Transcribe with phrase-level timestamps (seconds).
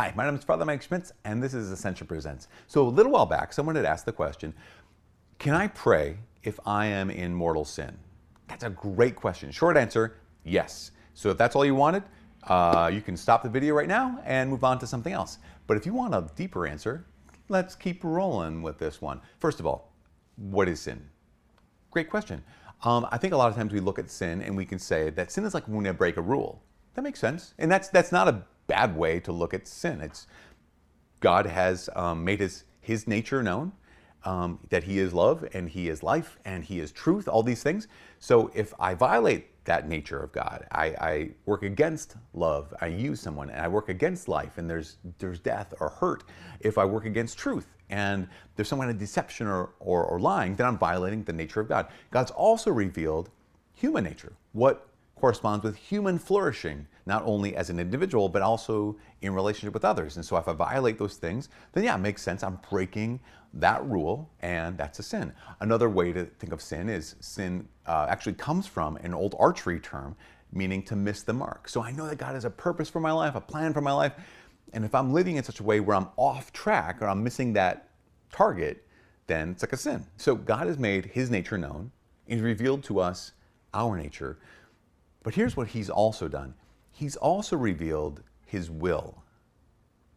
[0.00, 2.46] Hi, my name is Father Mike Schmitz, and this is Ascension Presents.
[2.68, 4.54] So, a little while back, someone had asked the question
[5.40, 7.98] Can I pray if I am in mortal sin?
[8.46, 9.50] That's a great question.
[9.50, 10.92] Short answer yes.
[11.14, 12.04] So, if that's all you wanted,
[12.44, 15.38] uh, you can stop the video right now and move on to something else.
[15.66, 17.04] But if you want a deeper answer,
[17.48, 19.20] let's keep rolling with this one.
[19.40, 19.92] First of all,
[20.36, 21.04] what is sin?
[21.90, 22.44] Great question.
[22.84, 25.10] Um, I think a lot of times we look at sin and we can say
[25.10, 26.62] that sin is like when we break a rule.
[26.94, 30.00] That makes sense, and that's that's not a bad way to look at sin.
[30.00, 30.28] It's
[31.20, 33.72] God has um, made his his nature known,
[34.24, 37.28] um, that He is love and He is life and He is truth.
[37.28, 37.88] All these things.
[38.18, 42.72] So if I violate that nature of God, I, I work against love.
[42.80, 46.24] I use someone, and I work against life, and there's there's death or hurt.
[46.60, 50.54] If I work against truth, and there's some kind of deception or, or, or lying,
[50.56, 51.88] then I'm violating the nature of God.
[52.10, 53.30] God's also revealed
[53.74, 54.32] human nature.
[54.52, 54.87] What
[55.18, 60.16] corresponds with human flourishing, not only as an individual, but also in relationship with others.
[60.16, 62.42] And so if I violate those things, then yeah, it makes sense.
[62.42, 63.20] I'm breaking
[63.54, 65.32] that rule, and that's a sin.
[65.60, 69.80] Another way to think of sin is sin uh, actually comes from an old archery
[69.80, 70.16] term,
[70.52, 71.68] meaning to miss the mark.
[71.68, 73.92] So I know that God has a purpose for my life, a plan for my
[73.92, 74.12] life.
[74.72, 77.54] And if I'm living in such a way where I'm off track or I'm missing
[77.54, 77.88] that
[78.30, 78.86] target,
[79.26, 80.06] then it's like a sin.
[80.16, 81.90] So God has made his nature known.
[82.26, 83.32] He's revealed to us
[83.72, 84.38] our nature.
[85.22, 86.54] But here's what he's also done
[86.90, 89.22] he's also revealed his will.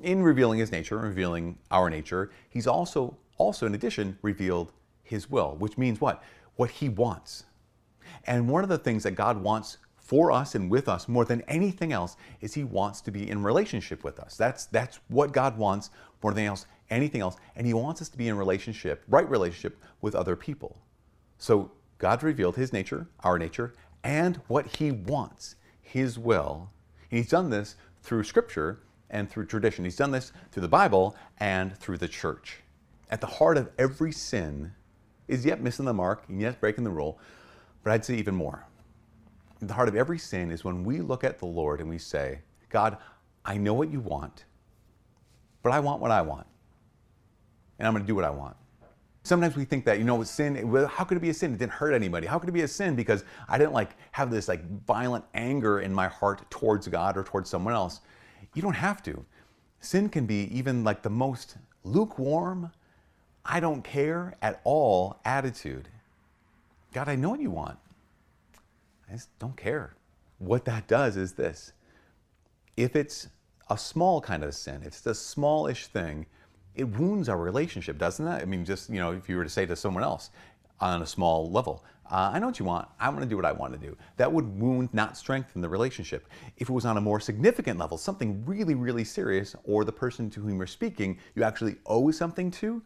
[0.00, 5.54] In revealing his nature, revealing our nature, he's also, also in addition, revealed his will,
[5.58, 6.22] which means what?
[6.56, 7.44] What he wants.
[8.26, 11.42] And one of the things that God wants for us and with us more than
[11.42, 14.36] anything else is he wants to be in relationship with us.
[14.36, 15.90] That's that's what God wants
[16.22, 17.36] more than else, anything else.
[17.56, 20.78] And he wants us to be in relationship, right relationship with other people.
[21.38, 26.70] So God revealed his nature, our nature, and what he wants, his will.
[27.10, 29.84] And he's done this through scripture and through tradition.
[29.84, 32.60] He's done this through the Bible and through the church.
[33.10, 34.72] At the heart of every sin
[35.28, 37.18] is yet missing the mark and yet breaking the rule,
[37.84, 38.66] but I'd say even more.
[39.60, 41.98] At the heart of every sin is when we look at the Lord and we
[41.98, 42.40] say,
[42.70, 42.96] God,
[43.44, 44.44] I know what you want,
[45.62, 46.46] but I want what I want.
[47.78, 48.56] And I'm going to do what I want.
[49.24, 50.56] Sometimes we think that, you know, sin,
[50.88, 51.54] how could it be a sin?
[51.54, 52.26] It didn't hurt anybody.
[52.26, 52.96] How could it be a sin?
[52.96, 57.22] Because I didn't like have this like violent anger in my heart towards God or
[57.22, 58.00] towards someone else.
[58.54, 59.24] You don't have to.
[59.80, 62.70] Sin can be even like the most lukewarm,
[63.44, 65.88] I don't care at all attitude.
[66.92, 67.78] God, I know what you want.
[69.08, 69.94] I just don't care.
[70.38, 71.72] What that does is this
[72.76, 73.28] if it's
[73.70, 76.26] a small kind of sin, if it's a smallish thing,
[76.74, 78.42] it wounds our relationship, doesn't it?
[78.42, 80.30] I mean, just, you know, if you were to say to someone else
[80.80, 83.46] on a small level, uh, I know what you want, I want to do what
[83.46, 83.96] I want to do.
[84.16, 86.26] That would wound, not strengthen the relationship.
[86.58, 90.28] If it was on a more significant level, something really, really serious, or the person
[90.30, 92.82] to whom you're speaking, you actually owe something to,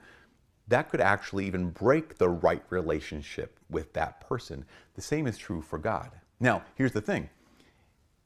[0.68, 4.64] that could actually even break the right relationship with that person.
[4.94, 6.10] The same is true for God.
[6.40, 7.28] Now, here's the thing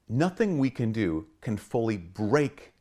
[0.09, 2.73] nothing we can do can fully break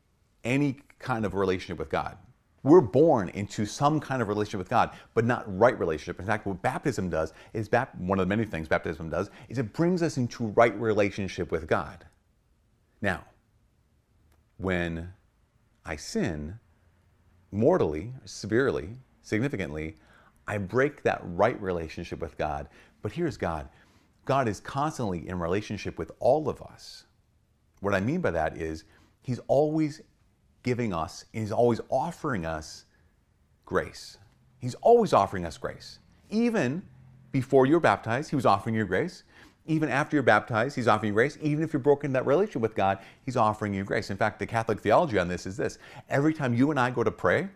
[0.44, 2.18] any kind of relationship with God.
[2.64, 6.20] We're born into some kind of relationship with God, but not right relationship.
[6.20, 9.74] In fact, what baptism does is one of the many things baptism does is it
[9.74, 12.06] brings us into right relationship with God.
[13.02, 13.24] Now,
[14.58, 15.14] when
[15.86, 16.60] I sin
[17.52, 19.96] mortally, severely, significantly,
[20.48, 22.68] I break that right relationship with God.
[23.02, 23.70] But here's God
[24.26, 27.06] God is constantly in relationship with all of us.
[27.80, 28.84] What I mean by that is
[29.22, 30.02] He's always
[30.64, 32.86] giving us, He's always offering us
[33.66, 34.18] grace.
[34.60, 36.00] He's always offering us grace.
[36.30, 36.84] Even
[37.32, 39.24] before you're baptized, He was offering you grace.
[39.66, 41.38] Even after you're baptized, He's offering you grace.
[41.42, 44.10] Even if you're broken in that relationship with God, He's offering you grace.
[44.10, 45.78] In fact, the Catholic theology on this is this
[46.10, 47.48] every time you and I go to pray,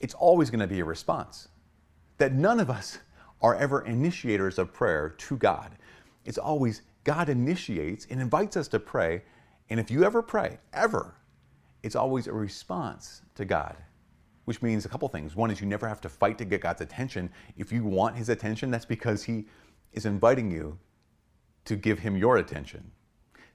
[0.00, 1.48] it's always going to be a response.
[2.18, 2.98] That none of us
[3.42, 5.72] are ever initiators of prayer to God.
[6.24, 9.22] It's always God initiates and invites us to pray.
[9.68, 11.14] And if you ever pray, ever,
[11.82, 13.76] it's always a response to God,
[14.44, 15.34] which means a couple things.
[15.36, 17.30] One is you never have to fight to get God's attention.
[17.56, 19.46] If you want His attention, that's because He
[19.92, 20.78] is inviting you
[21.64, 22.90] to give Him your attention.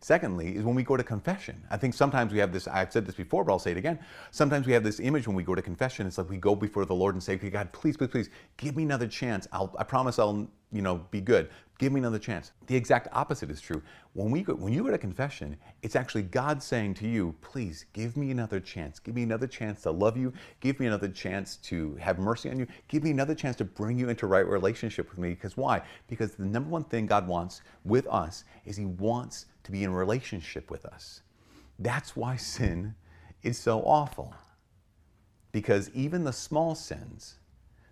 [0.01, 1.63] Secondly, is when we go to confession.
[1.71, 3.97] I think sometimes we have this, I've said this before, but I'll say it again.
[4.29, 6.05] Sometimes we have this image when we go to confession.
[6.05, 8.75] It's like we go before the Lord and say, okay, God, please, please, please, give
[8.75, 9.47] me another chance.
[9.51, 11.49] I'll, I promise I'll, you know, be good.
[11.77, 12.51] Give me another chance.
[12.67, 13.81] The exact opposite is true.
[14.13, 17.85] When, we go, when you go to confession, it's actually God saying to you, please,
[17.91, 18.97] give me another chance.
[18.97, 20.31] Give me another chance to love you.
[20.61, 22.67] Give me another chance to have mercy on you.
[22.87, 25.29] Give me another chance to bring you into right relationship with me.
[25.29, 25.81] Because why?
[26.07, 29.91] Because the number one thing God wants with us is He wants to be in
[29.91, 31.21] relationship with us.
[31.77, 32.95] That's why sin
[33.43, 34.33] is so awful
[35.55, 37.35] because even the small sins,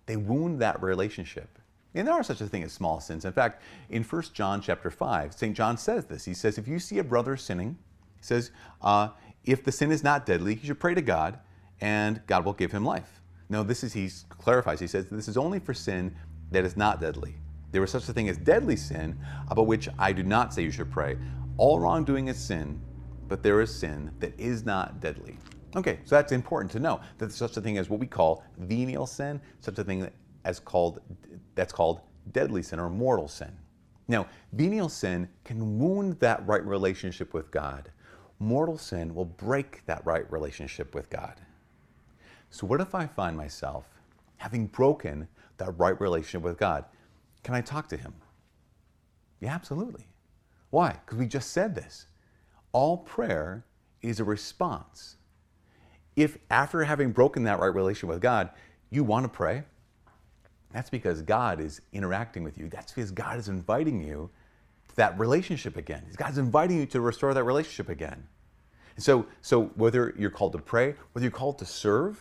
[0.04, 1.58] they wound that relationship.
[1.94, 3.24] And there are such a thing as small sins.
[3.24, 5.56] In fact, in 1 John chapter 5, St.
[5.56, 6.24] John says this.
[6.24, 7.78] He says, if you see a brother sinning,
[8.16, 8.50] he says,
[8.82, 9.10] uh,
[9.44, 11.38] if the sin is not deadly, he should pray to God
[11.80, 13.20] and God will give him life.
[13.48, 16.14] No, this is, he clarifies, he says, this is only for sin
[16.50, 17.36] that is not deadly.
[17.72, 19.18] There is such a thing as deadly sin,
[19.48, 21.16] about which I do not say you should pray.
[21.58, 22.80] All wrongdoing is sin,
[23.28, 25.36] but there is sin that is not deadly.
[25.76, 28.44] Okay, so that's important to know that there's such a thing as what we call
[28.58, 30.08] venial sin, such a thing
[30.44, 31.00] as called
[31.54, 32.00] that's called
[32.32, 33.52] deadly sin or mortal sin.
[34.08, 37.90] Now, venial sin can wound that right relationship with God.
[38.38, 41.40] Mortal sin will break that right relationship with God.
[42.50, 43.88] So, what if I find myself
[44.36, 46.84] having broken that right relationship with God?
[47.42, 48.14] Can I talk to Him?
[49.40, 50.06] Yeah, absolutely.
[50.70, 50.98] Why?
[51.04, 52.06] Because we just said this.
[52.72, 53.64] All prayer
[54.02, 55.16] is a response.
[56.16, 58.50] If after having broken that right relationship with God,
[58.90, 59.64] you want to pray,
[60.74, 62.68] that's because God is interacting with you.
[62.68, 64.28] That's because God is inviting you
[64.88, 66.04] to that relationship again.
[66.16, 68.26] God's inviting you to restore that relationship again.
[68.98, 72.20] So, so whether you're called to pray, whether you're called to serve,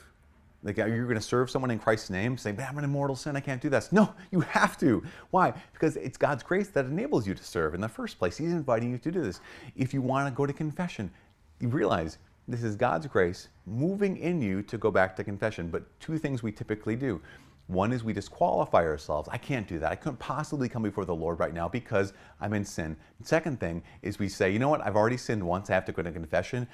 [0.62, 3.36] like you're going to serve someone in Christ's name, say, "Man, I'm an immortal sin.
[3.36, 5.04] I can't do this." No, you have to.
[5.32, 5.54] Why?
[5.74, 8.38] Because it's God's grace that enables you to serve in the first place.
[8.38, 9.42] He's inviting you to do this.
[9.76, 11.12] If you want to go to confession,
[11.60, 15.70] you realize this is God's grace moving in you to go back to confession.
[15.70, 17.22] But two things we typically do.
[17.68, 19.30] One is we disqualify ourselves.
[19.32, 19.92] I can't do that.
[19.92, 22.98] I couldn't possibly come before the Lord right now because I'm in sin.
[23.24, 24.86] Second thing is we say, you know what?
[24.86, 25.70] I've already sinned once.
[25.70, 26.68] I have to go to confession.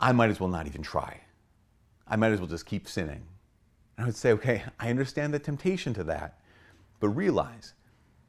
[0.00, 1.20] I might as well not even try.
[2.06, 3.22] I might as well just keep sinning.
[3.96, 6.38] And I would say, okay, I understand the temptation to that,
[7.00, 7.74] but realize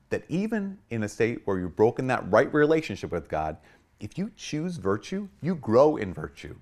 [0.09, 3.57] that even in a state where you've broken that right relationship with God,
[3.99, 6.55] if you choose virtue, you grow in virtue.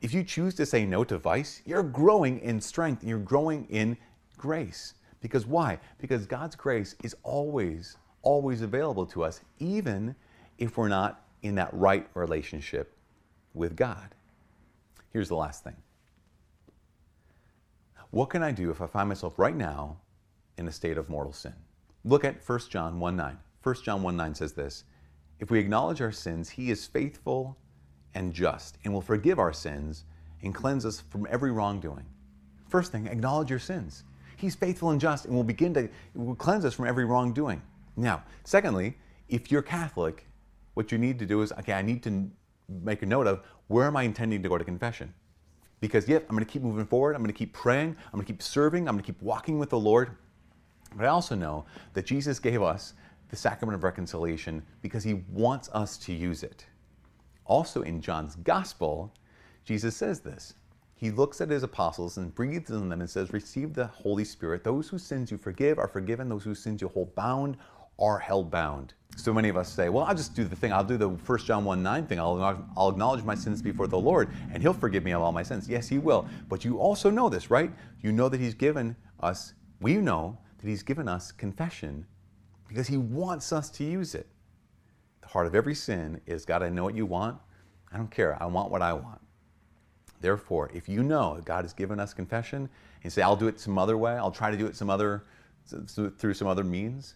[0.00, 3.96] If you choose to say no to vice, you're growing in strength, you're growing in
[4.42, 4.94] grace.
[5.20, 5.78] Because why?
[5.98, 10.16] Because God's grace is always, always available to us, even
[10.58, 12.92] if we're not in that right relationship
[13.54, 14.16] with God.
[15.12, 15.76] Here's the last thing
[18.10, 19.98] What can I do if I find myself right now
[20.58, 21.54] in a state of mortal sin?
[22.04, 23.38] Look at 1 John 1 9.
[23.62, 24.84] 1 John 1 9 says this
[25.38, 27.56] If we acknowledge our sins, he is faithful
[28.12, 30.04] and just and will forgive our sins
[30.42, 32.06] and cleanse us from every wrongdoing.
[32.68, 34.02] First thing, acknowledge your sins.
[34.42, 37.62] He's faithful and just and will begin to will cleanse us from every wrongdoing.
[37.96, 38.98] Now, secondly,
[39.28, 40.26] if you're Catholic,
[40.74, 42.28] what you need to do is okay, I need to
[42.82, 45.14] make a note of where am I intending to go to confession?
[45.78, 47.14] Because, yep, I'm going to keep moving forward.
[47.14, 47.96] I'm going to keep praying.
[48.06, 48.88] I'm going to keep serving.
[48.88, 50.10] I'm going to keep walking with the Lord.
[50.96, 52.94] But I also know that Jesus gave us
[53.28, 56.66] the sacrament of reconciliation because he wants us to use it.
[57.44, 59.14] Also, in John's gospel,
[59.64, 60.54] Jesus says this
[61.02, 64.62] he looks at his apostles and breathes on them and says, Receive the Holy Spirit.
[64.62, 66.28] Those whose sins you forgive are forgiven.
[66.28, 67.56] Those whose sins you hold bound
[67.98, 68.94] are held bound.
[69.16, 70.72] So many of us say, Well, I'll just do the thing.
[70.72, 72.20] I'll do the 1 John 1 9 thing.
[72.20, 75.42] I'll, I'll acknowledge my sins before the Lord, and He'll forgive me of all my
[75.42, 75.68] sins.
[75.68, 76.24] Yes, He will.
[76.48, 77.72] But you also know this, right?
[78.00, 82.06] You know that He's given us, we know that He's given us confession
[82.68, 84.28] because He wants us to use it.
[85.22, 87.38] The heart of every sin is God, I know what you want.
[87.92, 88.40] I don't care.
[88.40, 89.20] I want what I want.
[90.22, 92.68] Therefore, if you know God has given us confession,
[93.02, 95.24] and say, I'll do it some other way, I'll try to do it some other
[96.18, 97.14] through some other means,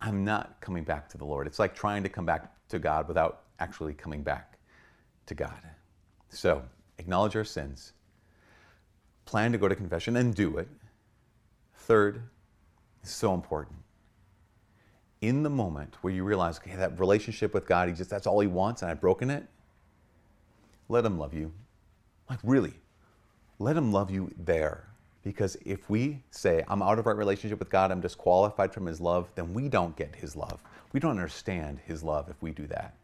[0.00, 1.46] I'm not coming back to the Lord.
[1.46, 4.58] It's like trying to come back to God without actually coming back
[5.26, 5.60] to God.
[6.30, 6.62] So,
[6.98, 7.92] acknowledge our sins,
[9.26, 10.68] plan to go to confession and do it.
[11.74, 12.22] Third,
[13.02, 13.76] is so important.
[15.20, 18.40] In the moment where you realize, okay, that relationship with God, he just that's all
[18.40, 19.44] he wants and I've broken it,
[20.88, 21.52] let him love you.
[22.30, 22.74] Like, really,
[23.58, 24.86] let Him love you there.
[25.22, 29.00] Because if we say, I'm out of right relationship with God, I'm disqualified from His
[29.00, 30.62] love, then we don't get His love.
[30.92, 32.94] We don't understand His love if we do that.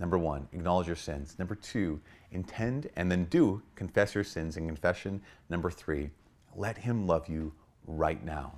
[0.00, 1.36] Number one, acknowledge your sins.
[1.38, 2.00] Number two,
[2.32, 5.22] intend and then do confess your sins in confession.
[5.48, 6.10] Number three,
[6.56, 7.52] let Him love you
[7.86, 8.52] right now.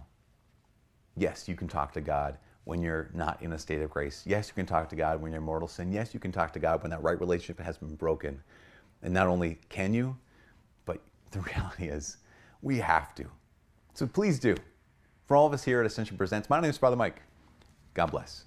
[1.16, 4.24] Yes, you can talk to God when you're not in a state of grace.
[4.26, 5.92] Yes, you can talk to God when you're mortal sin.
[5.92, 8.42] Yes, you can talk to God when that right relationship has been broken.
[9.06, 10.16] And not only can you,
[10.84, 12.18] but the reality is
[12.60, 13.24] we have to.
[13.94, 14.56] So please do.
[15.26, 17.22] For all of us here at Ascension Presents, my name is Father Mike.
[17.94, 18.44] God bless.